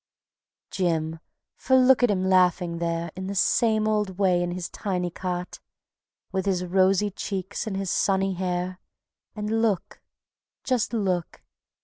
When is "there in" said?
2.79-3.27